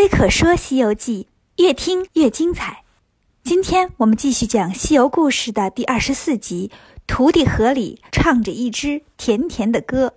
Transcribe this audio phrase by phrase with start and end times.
[0.00, 1.28] 微可说《西游记》，
[1.62, 2.84] 越听越精彩。
[3.42, 6.70] 今天我们继续讲西游故事的第二十四集。
[7.06, 10.14] 徒弟河里唱着一支甜甜的歌。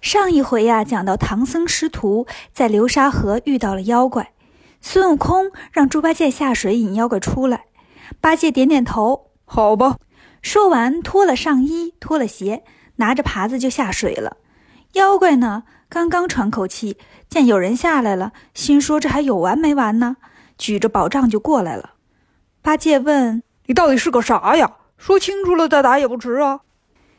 [0.00, 4.30] 上一回呀，讲到唐僧师徒在流沙河遇到了妖怪，
[4.80, 7.64] 孙悟空让猪八戒下水引妖怪出来。
[8.20, 9.96] 八戒点点头，好吧。
[10.40, 12.62] 说完，脱了上衣，脱了鞋，
[12.96, 14.36] 拿着耙子就下水了。
[14.92, 16.98] 妖怪呢，刚刚喘口气，
[17.28, 20.18] 见有人下来了，心说这还有完没完呢？
[20.58, 21.94] 举着宝杖就过来了。
[22.60, 24.76] 八戒问：“你到底是个啥呀？
[24.98, 26.60] 说清楚了再打也不迟啊。”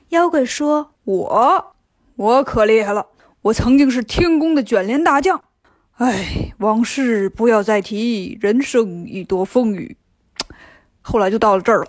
[0.10, 1.76] 妖怪说：“我，
[2.16, 3.08] 我可厉害了，
[3.42, 5.42] 我曾经是天宫的卷帘大将。
[5.94, 9.98] 哎，往事不要再提，人生已多风雨。
[11.02, 11.88] 后来就到了这儿了。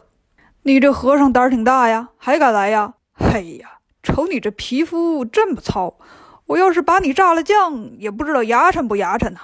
[0.62, 2.94] 你这和尚胆儿挺大呀，还敢来呀？
[3.16, 5.98] 哎呀！”瞅你这皮肤这么糙，
[6.50, 9.38] 我要是把你炸了酱，也不知道牙碜不牙碜呢。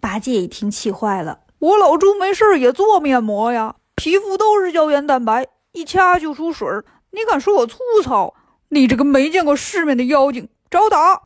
[0.00, 6.84] 八戒一听气坏了，我老猪没事也做面膜呀，皮肤都是胶原蛋白，一掐就出水儿。
[7.12, 8.34] 你敢说我粗糙？
[8.68, 11.22] 你这个没见过世面的妖精，找打！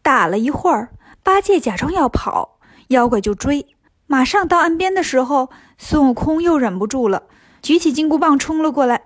[0.00, 0.88] 打了一会儿，
[1.22, 3.66] 八戒假装要跑，妖怪就追。
[4.06, 7.24] 马上到岸边的时候，孙悟空又忍不住了，
[7.60, 9.02] 举起金箍棒冲了过来。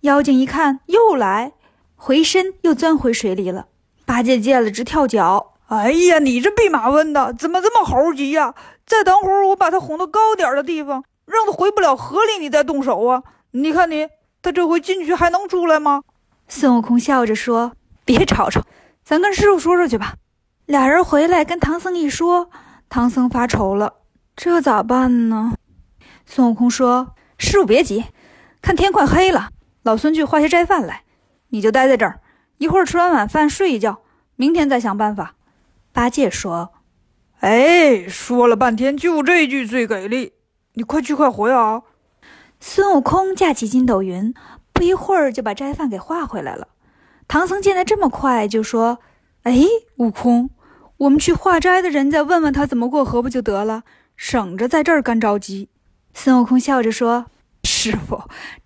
[0.00, 1.52] 妖精一看，又来。
[1.94, 3.66] 回身又钻回水里了，
[4.14, 5.54] 八戒见了直跳脚。
[5.66, 8.54] 哎呀，你这弼马温的怎么这么猴急呀？
[8.86, 13.24] 再等会儿，我把他哄到高点的地方，让他回不了河里，你再动手啊！
[13.50, 14.06] 你看你，
[14.40, 16.02] 他这回进去还能出来吗？
[16.46, 17.72] 孙悟空笑着说
[18.06, 18.62] ：“别吵吵，
[19.02, 20.14] 咱跟师傅说说去吧。”
[20.66, 22.50] 俩人回来跟唐僧一说，
[22.88, 23.94] 唐僧发愁了，
[24.36, 25.54] 这咋办呢？
[26.24, 28.04] 孙悟空说：“师傅别急，
[28.62, 29.48] 看天快黑了，
[29.82, 31.02] 老孙去化些斋饭来。”
[31.50, 32.20] 你就待在这儿，
[32.58, 34.02] 一会儿吃完晚饭睡一觉，
[34.36, 35.34] 明天再想办法。
[35.92, 36.72] 八戒说
[37.40, 40.32] ：“哎，说了半天就这句最给力，
[40.72, 41.82] 你快去快回啊！”
[42.58, 44.34] 孙悟空架起筋斗云，
[44.72, 46.68] 不一会儿就把斋饭给化回来了。
[47.28, 48.98] 唐僧见他这么快，就说
[49.44, 49.64] ：“哎，
[49.98, 50.50] 悟空，
[50.96, 53.84] 我们去化斋的人再问问他怎么过河不就得了，
[54.16, 55.68] 省着在这儿干着急。”
[56.14, 57.26] 孙悟空笑着说
[57.64, 58.22] ：“师傅，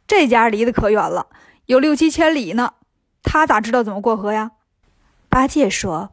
[0.06, 1.26] 这家离得可远了，
[1.66, 2.74] 有六七千里呢。”
[3.22, 4.52] 他咋知道怎么过河呀？
[5.28, 6.10] 八戒说：“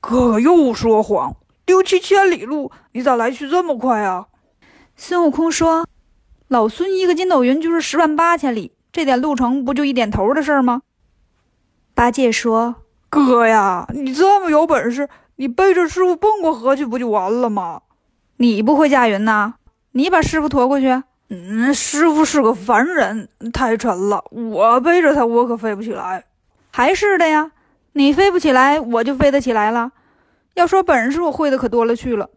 [0.00, 4.26] 哥哥又说谎，六七千里路，你咋来去这么快啊？”
[4.96, 5.86] 孙悟空说
[6.48, 10.82] ：“老孙一个筋斗云就是十万八千里，这点路程不就一点头的事儿吗？”
[11.94, 12.76] 八戒说
[13.08, 17.82] ：“哥呀，你这么有本事，你背着师傅蹦过河去不就完了吗？
[18.36, 19.54] 你不会驾云呐？
[19.92, 26.24] 你把师傅驮过去。”嗯，师傅是个凡人，太沉了，我背着他，我可飞不起来。
[26.72, 27.52] 还是的呀，
[27.92, 29.92] 你飞不起来，我就飞得起来了。
[30.54, 32.30] 要说本事，我会的可多了去了。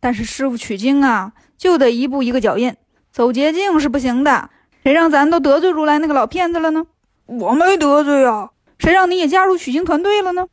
[0.00, 2.76] 但是师傅取经啊，就得一步一个脚印，
[3.10, 4.50] 走捷径是不行的。
[4.82, 6.86] 谁让咱都得罪如来那个老骗子了呢？
[7.26, 8.50] 我没得罪啊。
[8.78, 10.48] 谁让你也加入取经团队了呢？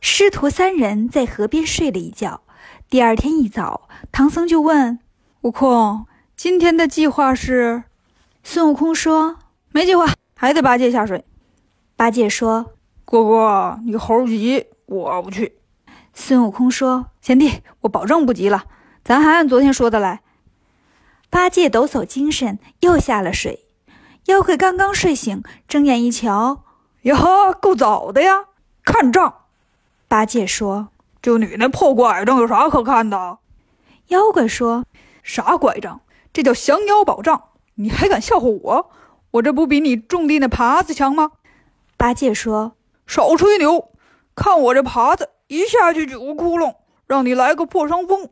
[0.00, 2.42] 师徒三人在河边睡了一觉。
[2.90, 4.98] 第二天一早，唐僧就问
[5.42, 7.84] 悟空：“今天的计划是？”
[8.42, 9.38] 孙悟空说
[9.72, 11.24] ：“没计划，还得八戒下水。”
[11.96, 12.72] 八戒说
[13.12, 15.58] ：“哥哥，你猴急，我不去。”
[16.14, 18.64] 孙悟空说：“贤弟，我保证不急了，
[19.04, 20.22] 咱还按昨天说的来。”
[21.28, 23.66] 八戒抖擞精神，又下了水。
[24.28, 26.64] 妖怪刚刚睡醒，睁眼一瞧，
[27.02, 28.46] 呀，够早的呀！
[28.82, 29.34] 看账。
[30.08, 30.88] 八戒说
[31.20, 33.40] ：“就你那破拐杖，有啥可看的？”
[34.08, 34.86] 妖怪说
[35.22, 36.00] ：“啥拐杖？
[36.32, 37.42] 这叫降妖宝杖。
[37.74, 38.90] 你还敢笑话我？
[39.32, 41.32] 我这不比你种地那耙子强吗？”
[41.98, 42.72] 八戒说
[43.06, 43.90] ：“少吹牛，
[44.34, 46.76] 看我这耙子一下去九个窟窿，
[47.06, 48.30] 让你来个破伤风。”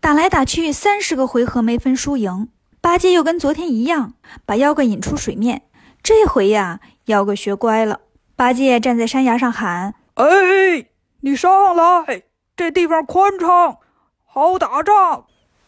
[0.00, 2.48] 打来打去三十个回合没分输赢，
[2.80, 4.14] 八戒又跟昨天一样
[4.46, 5.62] 把妖怪引出水面。
[6.02, 8.00] 这回呀，妖怪学乖了。
[8.34, 10.86] 八戒站在山崖上喊：“哎，
[11.20, 12.22] 你上来，
[12.56, 13.76] 这地方宽敞，
[14.24, 15.26] 好打仗。”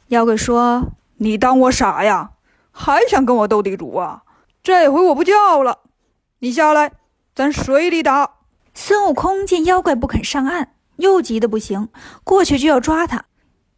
[0.08, 2.30] 妖怪说：“你当我傻呀？
[2.70, 4.22] 还想跟我斗地主啊？
[4.62, 5.80] 这回我不叫了。”
[6.40, 6.92] 你下来，
[7.34, 8.30] 咱水里打。
[8.74, 11.88] 孙悟空见妖怪不肯上岸，又急得不行，
[12.24, 13.24] 过去就要抓他。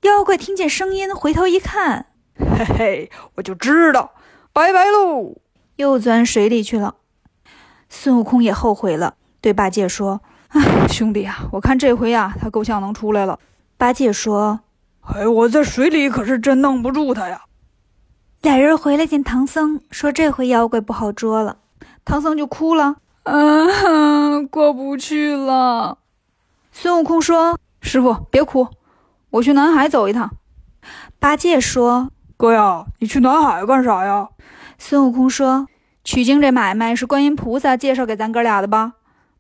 [0.03, 2.07] 妖怪听见声音，回头一看，
[2.39, 4.13] 嘿嘿，我就知道，
[4.53, 5.37] 拜拜喽，
[5.77, 6.97] 又钻水里去了。
[7.89, 10.21] 孙悟空也后悔了，对八戒说
[10.51, 13.39] ：“哎，兄弟啊，我看这回呀，他够呛能出来了。”
[13.79, 14.61] 八戒说
[15.03, 17.43] ：“哎，我在水里可是真弄不住他呀。”
[18.43, 21.59] 俩人回来见唐僧，说：“这回妖怪不好捉了。”
[22.05, 25.99] 唐僧就哭了，嗯，过不去了。
[26.71, 28.69] 孙悟空说：“师傅别哭，
[29.31, 30.31] 我去南海走一趟。
[31.19, 34.29] 八戒说：“哥呀，你去南海干啥呀？”
[34.77, 35.69] 孙悟空说
[36.05, 38.95] ：“取经这买卖是观音菩萨介绍给咱哥俩的吧？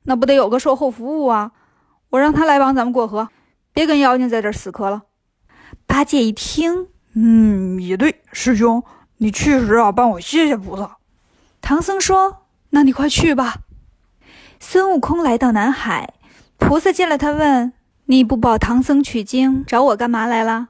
[0.04, 1.52] 那不得有个售后服务啊？
[2.10, 3.28] 我让他来帮咱们过河，
[3.74, 5.02] 别跟妖精在这死磕了。”
[5.86, 8.82] 八戒一听，嗯，也对，师兄，
[9.18, 10.96] 你去时啊，帮我谢谢菩萨。
[11.60, 13.56] 唐僧说：“那你快去吧。”
[14.66, 16.14] 孙悟空来到南海，
[16.56, 17.74] 菩萨见了他问
[18.06, 20.68] ：“你不保唐僧取经，找我干嘛来了？”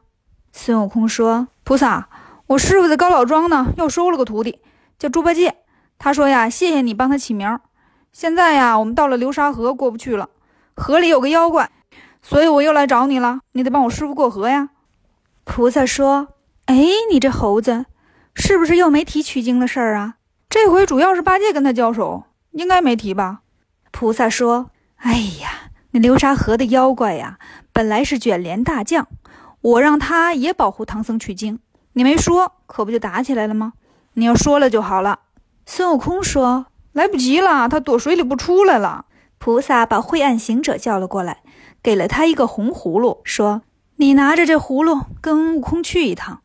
[0.53, 2.09] 孙悟空说：“菩萨，
[2.49, 4.59] 我师傅在高老庄呢，又收了个徒弟，
[4.99, 5.59] 叫猪八戒。
[5.97, 7.59] 他说呀，谢谢你帮他起名。
[8.13, 10.29] 现在呀，我们到了流沙河，过不去了，
[10.75, 11.71] 河里有个妖怪，
[12.21, 13.43] 所以我又来找你了。
[13.53, 14.71] 你得帮我师傅过河呀。”
[15.45, 16.29] 菩萨说
[16.67, 17.87] ：“哎，你这猴子，
[18.35, 20.17] 是不是又没提取经的事儿啊？
[20.51, 23.43] 这回主要是八戒跟他交手，应该没提吧？”
[23.97, 27.39] 菩萨说：“哎呀，那流沙河的妖怪呀，
[27.73, 29.07] 本来是卷帘大将，
[29.61, 31.61] 我让他也保护唐僧取经，
[31.93, 33.75] 你没说，可不就打起来了吗？
[34.15, 35.21] 你要说了就好了。”
[35.65, 39.05] 孙悟空说：“来不及了，他躲水里不出来了。”
[39.39, 41.43] 菩萨把晦暗行者叫了过来，
[41.81, 43.63] 给了他一个红葫芦，说。
[43.97, 46.43] 你拿着这葫芦跟悟空去一趟，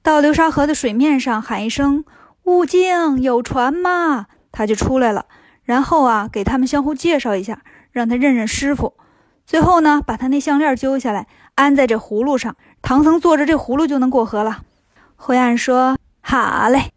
[0.00, 2.06] 到流沙河的水面上喊一声
[2.44, 5.26] “悟净，有船吗？”他就出来了。
[5.70, 7.62] 然后啊，给他们相互介绍一下，
[7.92, 8.94] 让他认认师傅。
[9.46, 12.56] 最后呢，把他那项链揪下来，安在这葫芦上。
[12.82, 14.62] 唐僧坐着这葫芦就能过河了。
[15.14, 16.90] 灰暗说：“好嘞。”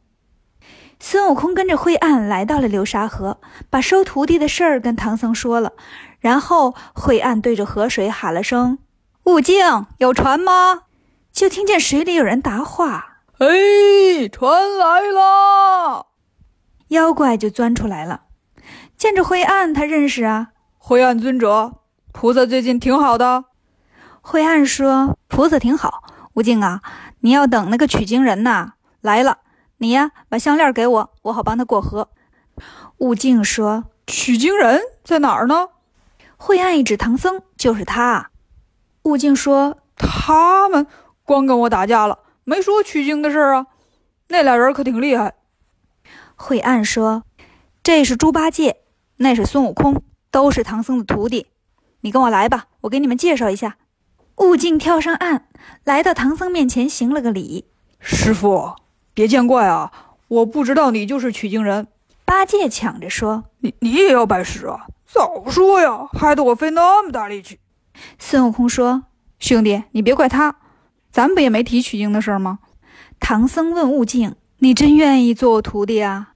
[1.00, 3.40] 孙悟空跟着灰暗来到了流沙河，
[3.70, 5.74] 把收徒弟的事儿跟唐僧说了。
[6.20, 8.80] 然后灰暗对着河水喊了声。
[9.26, 10.86] 悟净，有船吗？
[11.32, 16.08] 就听见水里有人答话：“哎，船来了！”
[16.90, 18.22] 妖怪就钻出来了。
[19.04, 20.52] 见着灰暗，他认识啊。
[20.78, 21.74] 灰暗尊者，
[22.14, 23.44] 菩萨最近挺好的。
[24.22, 26.06] 灰暗说：“菩萨挺好。
[26.36, 26.82] 悟净啊，
[27.20, 29.40] 你要等那个取经人呐来了，
[29.80, 32.12] 你呀把项链给我，我好帮他过河。”
[33.00, 35.68] 悟净说：“取经人在哪儿呢？”
[36.40, 38.30] 灰暗一指唐僧：“就是他。”
[39.04, 40.88] 悟净说：“他们
[41.26, 43.68] 光跟我打架了，没说取经的事啊。
[44.30, 45.34] 那俩人可挺厉害。”
[46.38, 47.24] 灰暗说
[47.84, 48.78] ：“这是猪八戒，
[49.24, 51.48] 那是孙悟空，都是唐僧的徒弟。
[52.02, 53.78] 你跟我来吧，我给你们介绍一下。”
[54.38, 55.48] 悟净跳上岸，
[55.84, 57.66] 来到唐僧面前，行了个礼
[58.00, 58.76] ：“师傅，
[59.14, 59.92] 别见怪啊，
[60.28, 61.88] 我不知道你就是取经人。”
[62.26, 64.88] 八戒抢着说：“你你也要拜师啊？
[65.06, 67.60] 早说呀，害得我费那么大力气。”
[68.18, 69.04] 孙悟空说
[69.38, 70.56] ：“兄弟，你别怪他，
[71.12, 72.60] 咱不也没提取经的事吗？”
[73.22, 76.34] 唐僧问悟净：“你真愿意做我徒弟啊？”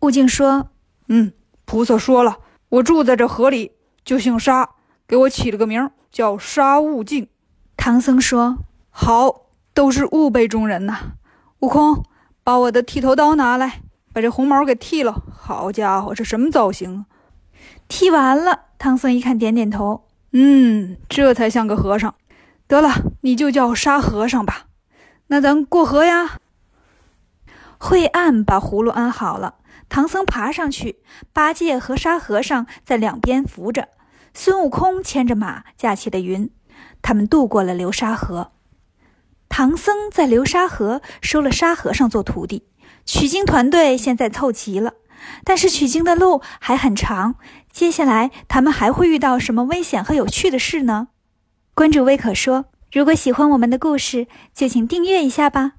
[0.00, 0.70] 悟净说
[1.08, 1.32] ：“嗯，
[1.68, 2.38] 菩萨说了，
[2.70, 3.72] 我住在这河里，
[4.02, 4.70] 就姓沙，
[5.06, 7.28] 给我起了个名叫沙悟净。”
[7.76, 8.56] 唐僧说
[8.88, 9.42] ：“好，
[9.74, 11.12] 都是吾辈中人呐。
[11.60, 12.04] 悟空，
[12.42, 13.82] 把我的剃头刀拿来，
[14.14, 15.22] 把这红毛给剃了。
[15.38, 17.04] 好家伙，这什么造型啊？
[17.86, 20.06] 剃完了。”唐僧一看，点点头。
[20.32, 22.14] 嗯，这才像个和尚。
[22.66, 24.68] 得了，你就叫沙和尚吧。
[25.26, 26.38] 那咱过河呀。
[27.76, 29.56] 晦暗把葫芦安好了，
[29.88, 31.00] 唐僧爬上去，
[31.32, 33.88] 八戒和沙和尚在两边扶着，
[34.34, 36.50] 孙悟空牵着马架起了云，
[37.02, 38.52] 他们渡过了流沙河。
[39.48, 42.64] 唐僧在流沙河收了沙和尚做徒弟，
[43.04, 44.94] 取经团队现在凑齐了。
[45.42, 47.34] 但是取经的路还很长，
[47.72, 51.08] 接下来他们还会遇到什么危险和有趣的事呢？
[51.74, 55.77] 关注微可说，如果喜欢我们的故事，就请订阅一下吧。